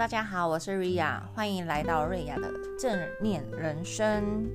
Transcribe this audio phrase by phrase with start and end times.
[0.00, 4.48] 大家好，我是瑞亚，欢迎来到瑞亚的正念人生。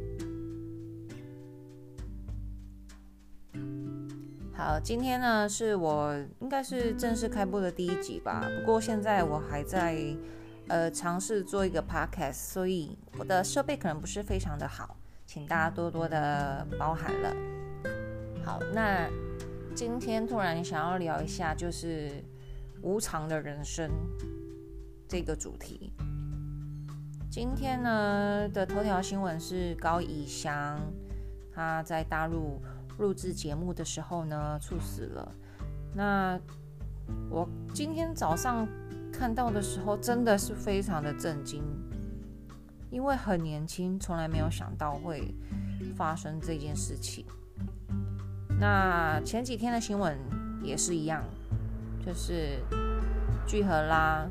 [4.55, 9.95] 好，今天呢是我应该是正式开播的第一集吧，不过现在我还在
[10.67, 17.35] 呃尝试做一个 podcast，所以我的设备可能不是非常的好，请大家多多的包涵了。
[18.43, 19.07] 好，那
[19.75, 22.23] 今天突然想要聊一下，就是
[22.81, 23.91] 无常的人生。
[25.07, 25.93] 这个主题，
[27.29, 30.79] 今天呢的头条新闻是高以翔，
[31.53, 32.59] 他在大陆
[32.97, 35.31] 录制节目的时候呢猝死了。
[35.93, 36.39] 那
[37.29, 38.67] 我今天早上
[39.13, 41.63] 看到的时候，真的是非常的震惊，
[42.89, 45.35] 因为很年轻，从来没有想到会
[45.95, 47.23] 发生这件事情。
[48.59, 50.17] 那前几天的新闻
[50.63, 51.23] 也是一样，
[52.03, 52.59] 就是
[53.45, 54.27] 聚合啦。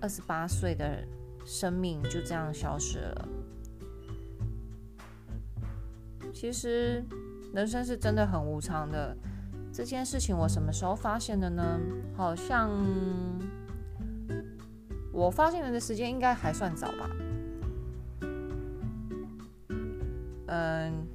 [0.00, 1.02] 二十八岁的
[1.44, 3.28] 生命就这样消失了。
[6.32, 7.02] 其实
[7.54, 9.16] 人生是真的很无常的。
[9.72, 11.78] 这件事情我什么时候发现的呢？
[12.16, 12.70] 好像
[15.12, 17.10] 我发现的时间应该还算早吧。
[20.48, 21.06] 嗯，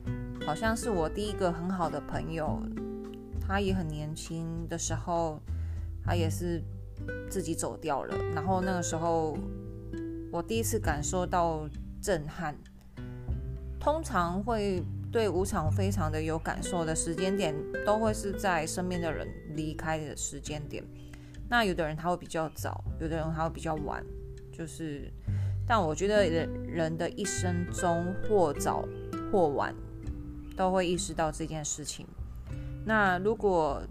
[0.46, 2.62] 好像是我第一个很好的朋友，
[3.40, 5.40] 他也很年轻的时候，
[6.04, 6.64] 他也是。
[7.30, 9.38] 自己走掉了，然后那个时候
[10.32, 11.68] 我第一次感受到
[12.02, 12.56] 震撼。
[13.80, 20.84] 通常会对无常非常的有感受的时间点，都会是在身边的人离开的时间点。
[21.50, 24.06] 那有的人他会比较早，有的人他会比较晚，
[24.52, 25.12] 就是，
[25.68, 28.88] 但我觉得人人的一生中或早
[29.32, 29.74] 或晚
[30.56, 32.06] 都会意识到这件事情。
[32.86, 33.82] 那如果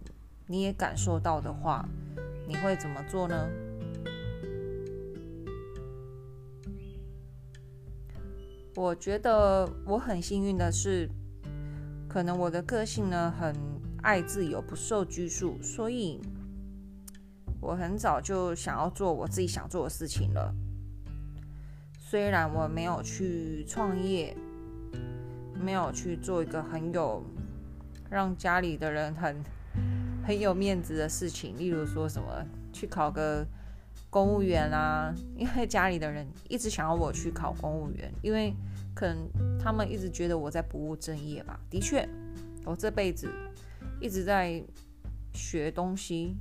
[0.47, 1.84] 你也感受到的话，
[2.51, 3.48] 你会怎么做呢？
[8.75, 11.09] 我觉得我很幸运的是，
[12.09, 13.55] 可能我的个性呢很
[14.03, 16.21] 爱自由，不受拘束，所以
[17.60, 20.53] 我很早就想要做我自己想做的事情了。
[22.00, 24.37] 虽然我没有去创业，
[25.55, 27.22] 没有去做一个很有
[28.10, 29.41] 让家里的人很。
[30.26, 33.47] 很有面子的事情，例如说什么去考个
[34.08, 38.54] 公务员啊，因为家里的人一直想要我去考公务员，因为
[38.94, 39.28] 可能
[39.59, 41.59] 他们一直觉得我在不务正业吧。
[41.70, 42.09] 的确，
[42.64, 43.28] 我这辈子
[44.00, 44.62] 一直在
[45.32, 46.36] 学东西，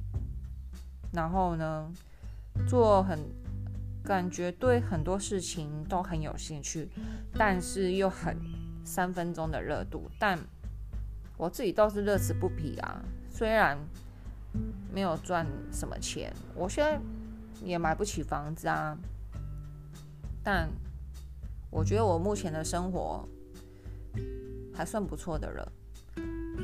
[1.13, 1.91] 然后呢，
[2.67, 3.19] 做很
[4.03, 6.89] 感觉对很多事情都很有兴趣，
[7.33, 8.35] 但是又很
[8.83, 10.09] 三分钟的热度。
[10.19, 10.37] 但
[11.37, 13.01] 我自己倒是乐此不疲啊。
[13.39, 13.77] 虽然
[14.93, 16.99] 没有赚什么钱，我现在
[17.63, 18.97] 也买不起房子啊，
[20.43, 20.69] 但
[21.69, 23.25] 我觉得我目前的生活
[24.73, 25.71] 还算不错的了。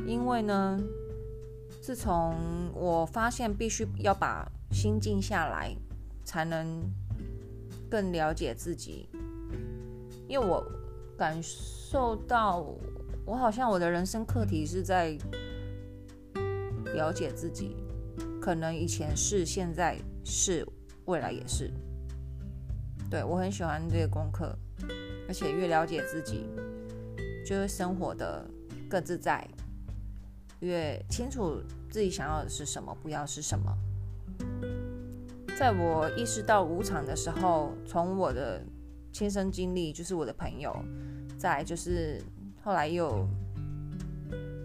[0.05, 0.77] 因为呢，
[1.81, 2.35] 自从
[2.73, 5.73] 我发现必须要把心静下来，
[6.25, 6.83] 才能
[7.89, 9.07] 更了解自己，
[10.27, 10.61] 因为我
[11.17, 12.65] 感受到
[13.25, 15.17] 我好像我的人生课题是在。
[16.95, 17.75] 了解自己，
[18.41, 20.66] 可能以前是，现在是，
[21.06, 21.72] 未来也是。
[23.09, 24.57] 对我很喜欢这个功课，
[25.28, 26.50] 而且越了解自己，
[27.45, 28.44] 就会生活的
[28.89, 29.47] 更自在，
[30.61, 33.72] 越清楚自己想要的是什么，不要是什么。
[35.57, 38.61] 在我意识到无常的时候，从我的
[39.13, 40.75] 亲身经历，就是我的朋友，
[41.38, 42.22] 再就是
[42.61, 43.25] 后来又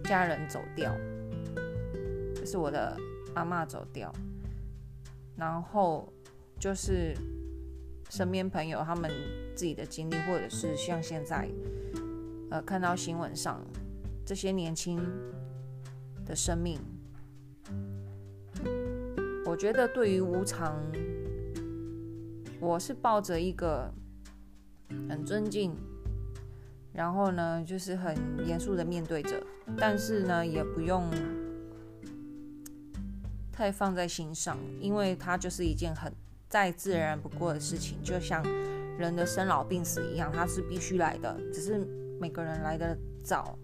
[0.03, 0.93] 家人走掉。
[2.45, 2.97] 是我的
[3.33, 4.11] 阿妈走掉，
[5.35, 6.11] 然后
[6.59, 7.15] 就是
[8.09, 9.09] 身边朋友他们
[9.55, 11.49] 自己的经历，或者是像现在，
[12.49, 13.65] 呃，看到新闻上
[14.25, 14.99] 这些年轻
[16.25, 16.79] 的生命，
[19.45, 20.81] 我觉得对于无常，
[22.59, 23.91] 我是抱着一个
[25.09, 25.75] 很尊敬，
[26.93, 28.15] 然后呢，就是很
[28.45, 29.41] 严肃的面对着，
[29.77, 31.03] 但是呢，也不用。
[33.61, 36.11] 太放在心上，因为它就是一件很
[36.49, 38.43] 再自然不过的事情，就像
[38.97, 41.77] 人的生老病死一样，它是必须来的，只是
[42.19, 43.55] 每个人来的早，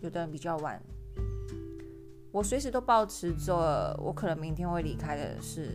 [0.00, 0.82] 有的人比较晚。
[2.32, 5.70] 我随时都保持着我可能明天会离开的事，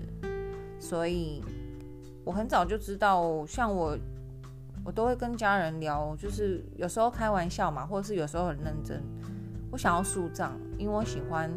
[0.77, 1.41] 所以
[2.25, 3.97] 我很早就知道，像我，
[4.83, 9.01] 我都会跟家人聊，就是有时候开玩笑嘛，或者是有时候很认真。
[9.71, 11.49] 我想要树葬，因为我喜欢。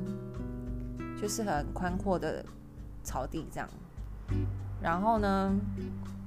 [1.22, 2.44] 就是很宽阔的
[3.04, 3.68] 草地这样，
[4.82, 5.56] 然后呢，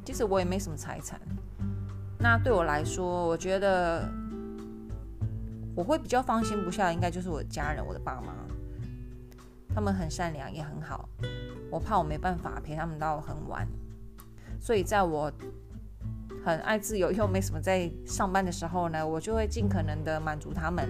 [0.05, 1.19] 其实我也没什么财产。
[2.17, 4.09] 那对我来说，我觉得
[5.75, 8.33] 我会比较放心不下，应该就是我的家人，我的爸妈，
[9.75, 11.09] 他们很善良，也很好。
[11.69, 13.67] 我怕我没办法陪他们到很晚，
[14.61, 15.29] 所以在我
[16.45, 20.87] 很爱自由又没什么在上班的时候呢，我就会尽可能的满足他们。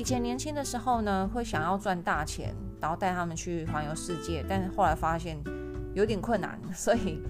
[0.00, 5.36] 以前年轻的时候呢，会想要赚大钱，然后带他们去环游世界，但是后来发现
[5.92, 7.20] 有点困难，所以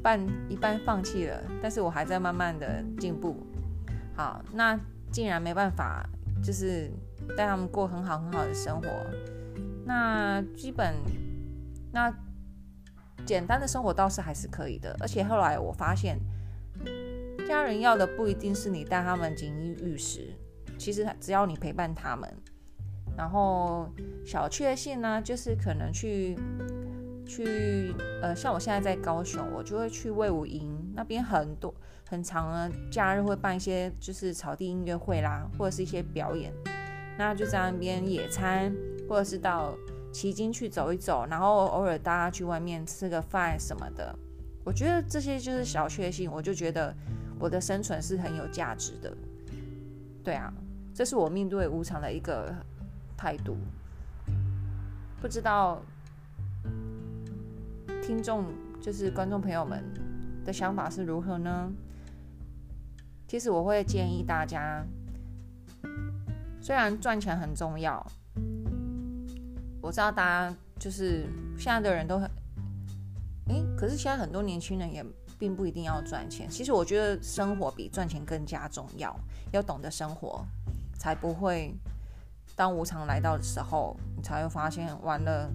[0.00, 1.42] 半一半放弃了。
[1.60, 3.36] 但是我还在慢慢的进步。
[4.14, 4.78] 好，那
[5.10, 6.08] 既然没办法，
[6.40, 6.88] 就是
[7.36, 8.88] 带他们过很好很好的生活，
[9.84, 10.94] 那基本
[11.92, 12.14] 那
[13.26, 14.96] 简单的生活倒是还是可以的。
[15.00, 16.16] 而且后来我发现，
[17.44, 20.32] 家人要的不一定是你带他们锦衣玉食。
[20.82, 22.28] 其实只要你陪伴他们，
[23.16, 23.88] 然后
[24.26, 26.36] 小确幸呢，就是可能去
[27.24, 31.72] 去呃，像我现在在高雄，我就会去魏武营那边很多
[32.10, 36.52] 很长的假日会办一些就是草地音乐会啦，或者是一些表演，
[37.16, 38.74] 那就在那边野餐，
[39.08, 39.72] 或者是到
[40.12, 44.12] 旗津去走一走，然后偶尔大家去外面吃个饭什么的，
[44.64, 46.92] 我觉得这些就是小确幸，我就觉得
[47.38, 49.16] 我的生存是很有价值的，
[50.24, 50.52] 对啊。
[50.94, 52.54] 这是我面对无常的一个
[53.16, 53.56] 态度，
[55.20, 55.80] 不知道
[58.02, 58.44] 听众
[58.80, 59.82] 就是观众朋友们
[60.44, 61.72] 的想法是如何呢？
[63.26, 64.84] 其实我会建议大家，
[66.60, 68.06] 虽然赚钱很重要，
[69.80, 71.24] 我知道大家就是
[71.56, 72.30] 现在的人都很，
[73.48, 75.02] 诶，可是现在很多年轻人也
[75.38, 76.46] 并不一定要赚钱。
[76.50, 79.18] 其实我觉得生活比赚钱更加重要，
[79.52, 80.44] 要懂得生活。
[81.02, 81.74] 才不会，
[82.54, 85.50] 当无常来到的时候，你才会发现完了，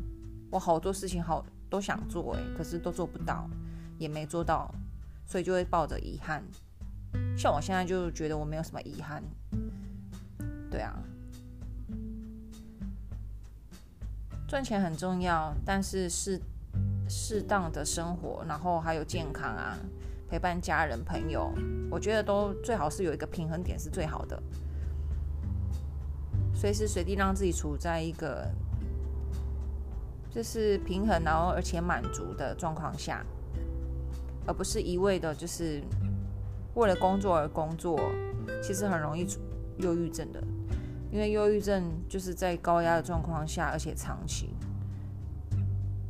[0.52, 3.50] 我好多事情好都想做诶，可是都做不到，
[3.98, 4.70] 也没做到，
[5.26, 6.44] 所以就会抱着遗憾。
[7.38, 9.24] 像我现在就觉得我没有什么遗憾，
[10.70, 11.00] 对啊，
[14.50, 16.42] 赚钱很重要，但是适
[17.08, 19.78] 适当的生活，然后还有健康啊，
[20.30, 21.54] 陪伴家人朋友，
[21.90, 24.44] 我觉得都最好是有一个平衡点是最好的。
[26.60, 28.50] 随时随地让自己处在一个
[30.32, 33.24] 就是平衡，然后而且满足的状况下，
[34.48, 35.84] 而不是一味的就是
[36.74, 38.00] 为了工作而工作，
[38.64, 39.28] 其实很容易
[39.78, 40.44] 忧郁症的。
[41.12, 44.50] 因为忧郁症就是在高压的状况下，而且长期。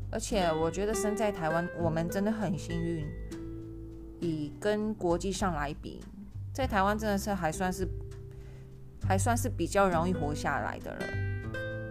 [0.10, 3.06] 而且我觉得生在台湾，我们真的很幸运，
[4.22, 6.02] 以跟国际上来比，
[6.54, 7.86] 在台湾真的是还算是。
[9.06, 11.06] 还算是比较容易活下来的了。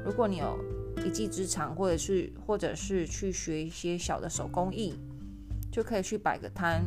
[0.04, 0.58] 如果你有
[1.04, 4.98] 一技之长，或者是或者是去学一些小的手工艺，
[5.70, 6.82] 就可以去摆个摊，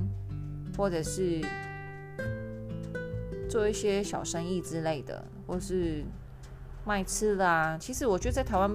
[0.77, 1.42] 或者是
[3.50, 6.04] 做一些小生意之类的，或是
[6.86, 7.77] 卖吃的啊。
[7.80, 8.71] 其实我觉得在台湾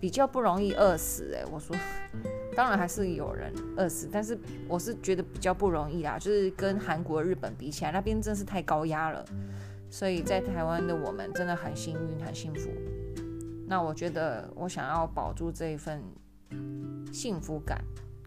[0.00, 1.32] 比较不容易饿死。
[1.34, 1.76] 诶，我说，
[2.54, 6.18] 当然还是有人饿死，但是我是觉得比较不容易啦。
[6.18, 9.24] 就是跟韩国、日本比起来，那边真是太高压了。
[9.92, 12.70] 所以在台湾的我们真的很幸运、很幸福。
[13.68, 16.02] 那我觉得，我想要保住这一份
[17.12, 17.78] 幸福感，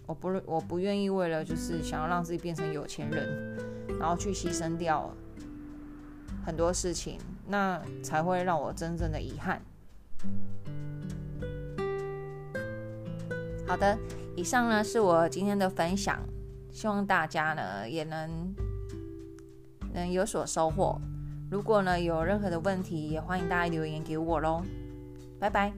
[0.06, 3.58] 我不我不愿意为了就是想要让自己变成有钱人，
[4.00, 5.12] 然后去牺牲掉
[6.46, 7.18] 很多事情，
[7.48, 9.60] 那才会让我真正的遗憾。
[13.68, 13.98] 好的，
[14.36, 16.20] 以上呢是我今天的分享，
[16.72, 18.54] 希望大家呢也能
[19.94, 21.02] 能有所收获。
[21.50, 24.62] 如果呢有任何的问题，也欢迎大家留言给我喽，
[25.40, 25.72] 拜拜。